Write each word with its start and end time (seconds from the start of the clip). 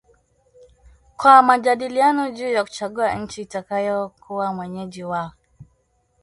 kwa 1.17 1.41
majadiliano 1.41 2.31
juu 2.31 2.49
ya 2.51 2.63
kuchagua 2.63 3.13
nchi 3.15 3.41
itakayokuwa 3.41 4.53
mwenyeji 4.53 5.03
wa 5.03 5.33